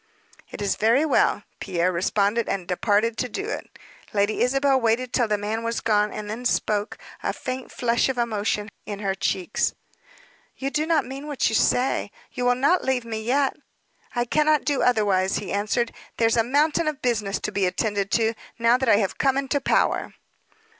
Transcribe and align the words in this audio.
"It 0.49 0.63
is 0.63 0.77
very 0.77 1.05
well," 1.05 1.43
Pierre 1.59 1.91
responded; 1.91 2.49
and 2.49 2.67
departed 2.67 3.17
to 3.19 3.29
do 3.29 3.45
it. 3.47 3.77
Lady 4.13 4.41
Isabel 4.41 4.81
waited 4.81 5.13
till 5.13 5.27
the 5.27 5.37
man 5.37 5.61
was 5.63 5.79
gone, 5.79 6.11
and 6.11 6.27
then 6.27 6.43
spoke, 6.43 6.97
a 7.21 7.31
faint 7.31 7.71
flush 7.71 8.09
of 8.09 8.17
emotion 8.17 8.69
in 8.87 8.97
her 8.97 9.13
cheeks. 9.13 9.75
"You 10.57 10.71
do 10.71 10.87
not 10.87 11.05
mean 11.05 11.27
what 11.27 11.49
you 11.49 11.53
say? 11.53 12.09
You 12.31 12.45
will 12.45 12.55
not 12.55 12.83
leave 12.83 13.05
me 13.05 13.21
yet?" 13.21 13.55
"I 14.15 14.25
cannot 14.25 14.65
do 14.65 14.81
otherwise," 14.81 15.35
he 15.35 15.53
answered. 15.53 15.93
"There's 16.17 16.35
a 16.35 16.43
mountain 16.43 16.87
of 16.87 17.03
business 17.03 17.37
to 17.41 17.51
be 17.51 17.67
attended 17.67 18.09
to, 18.13 18.33
now 18.57 18.79
that 18.79 18.89
I 18.89 18.95
am 18.95 19.09
come 19.19 19.37
into 19.37 19.61
power." 19.61 20.15